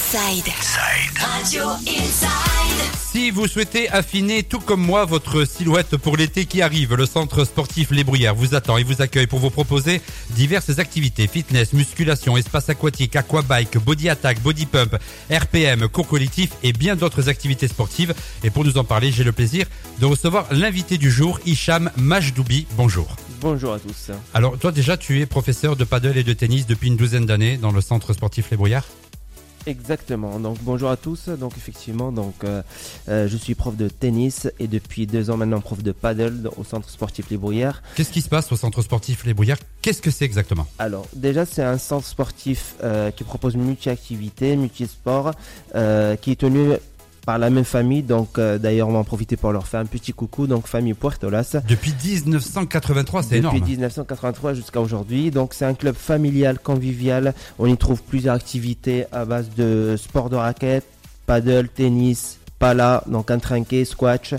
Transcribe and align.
Inside. 0.00 0.48
Radio 1.18 1.64
Inside. 1.86 2.90
Si 3.12 3.30
vous 3.30 3.46
souhaitez 3.46 3.90
affiner 3.90 4.42
tout 4.42 4.58
comme 4.58 4.80
moi 4.80 5.04
votre 5.04 5.44
silhouette 5.44 5.98
pour 5.98 6.16
l'été 6.16 6.46
qui 6.46 6.62
arrive, 6.62 6.94
le 6.94 7.04
centre 7.04 7.44
sportif 7.44 7.90
Les 7.90 8.02
Bruyères 8.02 8.34
vous 8.34 8.54
attend 8.54 8.78
et 8.78 8.82
vous 8.82 9.02
accueille 9.02 9.26
pour 9.26 9.40
vous 9.40 9.50
proposer 9.50 10.00
diverses 10.30 10.78
activités 10.78 11.26
fitness, 11.26 11.74
musculation, 11.74 12.38
espace 12.38 12.70
aquatique, 12.70 13.14
aquabike, 13.14 13.76
body 13.78 14.08
attack, 14.08 14.40
body 14.40 14.64
pump, 14.64 14.96
RPM, 15.30 15.86
cours 15.88 16.08
collectif 16.08 16.52
et 16.62 16.72
bien 16.72 16.96
d'autres 16.96 17.28
activités 17.28 17.68
sportives. 17.68 18.14
Et 18.42 18.48
pour 18.48 18.64
nous 18.64 18.78
en 18.78 18.84
parler, 18.84 19.12
j'ai 19.12 19.24
le 19.24 19.32
plaisir 19.32 19.66
de 19.98 20.06
recevoir 20.06 20.46
l'invité 20.50 20.96
du 20.96 21.10
jour, 21.10 21.38
Hicham 21.44 21.90
Majdoubi. 21.98 22.66
Bonjour. 22.72 23.16
Bonjour 23.42 23.74
à 23.74 23.78
tous. 23.78 24.12
Alors 24.32 24.58
toi 24.58 24.72
déjà 24.72 24.96
tu 24.96 25.20
es 25.20 25.26
professeur 25.26 25.76
de 25.76 25.84
paddle 25.84 26.16
et 26.16 26.24
de 26.24 26.32
tennis 26.32 26.66
depuis 26.66 26.88
une 26.88 26.96
douzaine 26.96 27.26
d'années 27.26 27.58
dans 27.58 27.70
le 27.70 27.82
centre 27.82 28.14
sportif 28.14 28.46
Les 28.50 28.56
Bruyères? 28.56 28.84
Exactement. 29.66 30.38
Donc 30.40 30.58
bonjour 30.62 30.90
à 30.90 30.96
tous. 30.96 31.28
Donc 31.28 31.52
effectivement, 31.56 32.12
donc 32.12 32.44
euh, 32.44 32.62
euh, 33.08 33.28
je 33.28 33.36
suis 33.36 33.54
prof 33.54 33.76
de 33.76 33.88
tennis 33.88 34.48
et 34.58 34.66
depuis 34.66 35.06
deux 35.06 35.30
ans 35.30 35.36
maintenant 35.36 35.60
prof 35.60 35.82
de 35.82 35.92
paddle 35.92 36.50
au 36.56 36.64
centre 36.64 36.88
sportif 36.88 37.30
Les 37.30 37.36
Bruyères. 37.36 37.82
Qu'est-ce 37.94 38.12
qui 38.12 38.22
se 38.22 38.28
passe 38.28 38.50
au 38.52 38.56
centre 38.56 38.82
sportif 38.82 39.24
Les 39.24 39.34
Bruyères? 39.34 39.58
Qu'est-ce 39.82 40.02
que 40.02 40.10
c'est 40.10 40.24
exactement? 40.24 40.66
Alors 40.78 41.06
déjà 41.14 41.44
c'est 41.44 41.62
un 41.62 41.78
centre 41.78 42.06
sportif 42.06 42.74
euh, 42.82 43.10
qui 43.10 43.24
propose 43.24 43.56
multi-activités, 43.56 44.56
multi-sport, 44.56 45.32
qui 45.72 46.30
est 46.30 46.40
tenu 46.40 46.72
par 47.30 47.38
la 47.38 47.48
même 47.48 47.64
famille. 47.64 48.02
Donc 48.02 48.38
euh, 48.38 48.58
d'ailleurs 48.58 48.88
on 48.88 48.92
va 48.92 48.98
en 48.98 49.04
profiter 49.04 49.36
pour 49.36 49.52
leur 49.52 49.68
faire 49.68 49.78
un 49.78 49.86
petit 49.86 50.12
coucou. 50.12 50.48
Donc 50.48 50.66
famille 50.66 50.94
Puertolas. 50.94 51.58
Depuis 51.68 51.94
1983, 52.04 53.22
c'est 53.22 53.28
Depuis 53.36 53.38
énorme. 53.38 53.68
1983 53.68 54.54
jusqu'à 54.54 54.80
aujourd'hui. 54.80 55.30
Donc 55.30 55.54
c'est 55.54 55.64
un 55.64 55.74
club 55.74 55.94
familial, 55.94 56.58
convivial. 56.58 57.32
On 57.60 57.66
y 57.66 57.76
trouve 57.76 58.02
plusieurs 58.02 58.34
activités 58.34 59.04
à 59.12 59.24
base 59.24 59.48
de 59.56 59.94
sport 59.96 60.28
de 60.28 60.34
raquette, 60.34 60.84
paddle, 61.26 61.68
tennis, 61.68 62.40
pala, 62.58 63.04
donc 63.06 63.30
un 63.30 63.38
trinquet, 63.38 63.84
squash, 63.84 64.34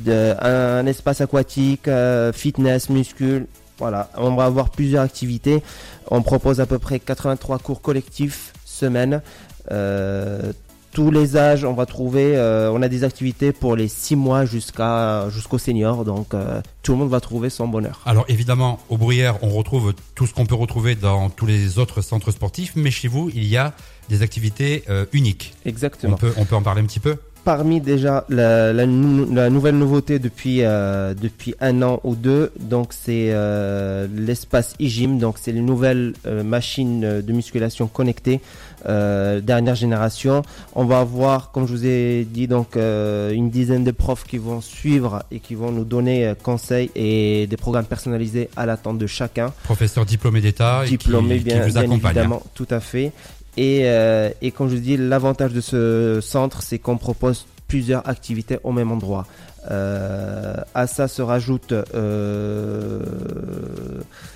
de, 0.00 0.34
un, 0.44 0.84
espace 0.86 1.20
aquatique, 1.20 1.86
euh, 1.86 2.32
fitness, 2.32 2.90
muscule. 2.90 3.46
Voilà, 3.78 4.10
on 4.16 4.34
va 4.34 4.46
avoir 4.46 4.70
plusieurs 4.70 5.04
activités. 5.04 5.62
On 6.10 6.22
propose 6.22 6.60
à 6.60 6.66
peu 6.66 6.80
près 6.80 6.98
83 6.98 7.60
cours 7.60 7.80
collectifs 7.80 8.52
semaine. 8.64 9.22
Euh, 9.70 10.52
tous 10.92 11.10
les 11.10 11.36
âges, 11.36 11.64
on 11.64 11.72
va 11.72 11.86
trouver, 11.86 12.36
euh, 12.36 12.70
on 12.70 12.82
a 12.82 12.88
des 12.88 13.02
activités 13.02 13.52
pour 13.52 13.76
les 13.76 13.88
6 13.88 14.14
mois 14.14 14.44
jusqu'à 14.44 15.28
jusqu'au 15.30 15.58
senior, 15.58 16.04
donc 16.04 16.34
euh, 16.34 16.60
tout 16.82 16.92
le 16.92 16.98
monde 16.98 17.10
va 17.10 17.20
trouver 17.20 17.50
son 17.50 17.66
bonheur. 17.66 18.00
Alors 18.04 18.26
évidemment, 18.28 18.78
au 18.90 18.98
Bruyères, 18.98 19.42
on 19.42 19.48
retrouve 19.48 19.94
tout 20.14 20.26
ce 20.26 20.34
qu'on 20.34 20.46
peut 20.46 20.54
retrouver 20.54 20.94
dans 20.94 21.30
tous 21.30 21.46
les 21.46 21.78
autres 21.78 22.02
centres 22.02 22.30
sportifs, 22.30 22.72
mais 22.76 22.90
chez 22.90 23.08
vous, 23.08 23.30
il 23.34 23.44
y 23.44 23.56
a 23.56 23.72
des 24.10 24.22
activités 24.22 24.84
euh, 24.90 25.06
uniques. 25.12 25.54
On 25.64 25.68
Exactement. 25.70 26.16
peut, 26.16 26.32
on 26.36 26.44
peut 26.44 26.56
en 26.56 26.62
parler 26.62 26.82
un 26.82 26.86
petit 26.86 27.00
peu? 27.00 27.16
Parmi 27.44 27.80
déjà 27.80 28.24
la, 28.28 28.72
la 28.72 28.86
nou- 28.86 29.26
la 29.34 29.50
nouvelle 29.50 29.76
nouveauté 29.76 30.20
depuis 30.20 30.58
euh, 30.62 31.12
depuis 31.12 31.56
un 31.60 31.82
an 31.82 31.98
ou 32.04 32.14
deux, 32.14 32.52
donc 32.60 32.92
c'est 32.92 33.30
euh, 33.32 34.06
l'espace 34.14 34.74
e-gym, 34.80 35.18
donc 35.18 35.36
c'est 35.40 35.50
les 35.50 35.60
nouvelles 35.60 36.12
euh, 36.24 36.44
machines 36.44 37.02
euh, 37.04 37.20
de 37.20 37.32
musculation 37.32 37.88
connectées 37.88 38.40
dernière 38.84 39.76
génération. 39.76 40.42
On 40.74 40.84
va 40.84 40.98
avoir, 40.98 41.52
comme 41.52 41.68
je 41.68 41.72
vous 41.72 41.86
ai 41.86 42.24
dit, 42.28 42.48
donc 42.48 42.74
une 42.74 43.48
dizaine 43.48 43.84
de 43.84 43.92
profs 43.92 44.24
qui 44.24 44.38
vont 44.38 44.60
suivre 44.60 45.22
et 45.30 45.38
qui 45.38 45.54
vont 45.54 45.70
nous 45.70 45.84
donner 45.84 46.32
conseils 46.42 46.90
et 46.96 47.46
des 47.46 47.56
programmes 47.56 47.84
personnalisés 47.84 48.48
à 48.56 48.66
l'attente 48.66 48.98
de 48.98 49.06
chacun. 49.06 49.52
Professeur 49.62 50.04
diplômé 50.04 50.40
d'État 50.40 50.80
et 50.82 50.86
qui- 50.88 50.98
diplômé 50.98 51.38
qui, 51.38 51.44
bien, 51.44 51.60
vous 51.64 51.72
bien 51.74 51.82
accompagne. 51.82 52.10
évidemment, 52.16 52.42
tout 52.54 52.66
à 52.70 52.80
fait. 52.80 53.12
Et, 53.56 53.82
euh, 53.84 54.30
et 54.40 54.50
comme 54.50 54.68
je 54.68 54.74
vous 54.76 54.80
dis, 54.80 54.96
l'avantage 54.96 55.52
de 55.52 55.60
ce 55.60 56.20
centre, 56.22 56.62
c'est 56.62 56.78
qu'on 56.78 56.96
propose 56.96 57.46
plusieurs 57.68 58.08
activités 58.08 58.58
au 58.64 58.72
même 58.72 58.90
endroit. 58.92 59.26
Euh, 59.70 60.56
à 60.74 60.86
ça 60.86 61.06
se 61.06 61.22
rajoute 61.22 61.72
euh, 61.72 63.00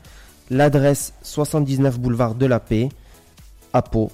L'adresse 0.54 1.14
79 1.22 1.98
boulevard 1.98 2.36
de 2.36 2.46
la 2.46 2.60
Paix 2.60 2.90
à 3.72 3.82
Pau 3.82 4.12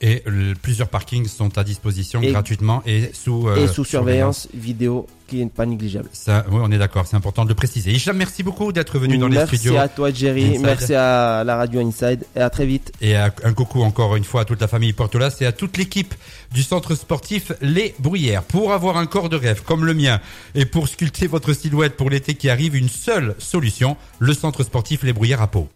Et 0.00 0.22
plusieurs 0.62 0.88
parkings 0.88 1.26
sont 1.26 1.58
à 1.58 1.64
disposition 1.64 2.20
Et- 2.22 2.30
gratuitement 2.30 2.82
et 2.86 3.10
sous, 3.12 3.48
euh, 3.48 3.56
et 3.64 3.66
sous 3.66 3.84
surveillance 3.84 4.48
vidéo 4.54 5.06
qui 5.26 5.36
n'est 5.38 5.50
pas 5.50 5.66
négligeable. 5.66 6.08
Ça, 6.12 6.46
oui, 6.50 6.60
on 6.62 6.70
est 6.70 6.78
d'accord, 6.78 7.06
c'est 7.06 7.16
important 7.16 7.44
de 7.44 7.48
le 7.50 7.54
préciser. 7.54 7.90
Hicham, 7.90 8.16
merci 8.16 8.42
beaucoup 8.42 8.72
d'être 8.72 8.98
venu 8.98 9.18
dans 9.18 9.28
les 9.28 9.36
merci 9.38 9.56
studios. 9.58 9.76
à 9.76 9.88
toi 9.88 10.10
Jerry, 10.12 10.44
Inside. 10.50 10.62
merci 10.62 10.94
à 10.94 11.42
la 11.44 11.56
radio 11.56 11.80
Inside 11.86 12.24
et 12.36 12.40
à 12.40 12.48
très 12.48 12.64
vite. 12.64 12.92
Et 13.00 13.16
à- 13.16 13.34
un 13.44 13.52
coucou 13.52 13.82
encore 13.82 14.14
une 14.16 14.24
fois 14.24 14.42
à 14.42 14.44
toute 14.44 14.60
la 14.60 14.68
famille 14.68 14.92
Portolas 14.92 15.36
et 15.40 15.46
à 15.46 15.52
toute 15.52 15.76
l'équipe 15.76 16.14
du 16.52 16.62
centre 16.62 16.94
sportif 16.94 17.52
Les 17.60 17.94
Bruyères. 17.98 18.44
Pour 18.44 18.72
avoir 18.72 18.96
un 18.98 19.06
corps 19.06 19.28
de 19.28 19.36
rêve 19.36 19.62
comme 19.64 19.84
le 19.84 19.94
mien 19.94 20.20
et 20.54 20.64
pour 20.64 20.88
sculpter 20.88 21.26
votre 21.26 21.52
silhouette 21.52 21.96
pour 21.96 22.08
l'été 22.08 22.34
qui 22.34 22.48
arrive, 22.48 22.74
une 22.76 22.88
seule 22.88 23.34
solution, 23.38 23.96
le 24.20 24.32
centre 24.32 24.62
sportif 24.62 25.02
Les 25.02 25.12
Bruyères 25.12 25.42
à 25.42 25.48
Pau. 25.48 25.68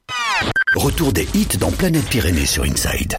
Retour 0.77 1.13
des 1.13 1.29
hits 1.35 1.59
dans 1.59 1.71
Planète 1.73 2.07
Pyrénées 2.09 2.47
sur 2.47 2.63
Inside. 2.65 3.17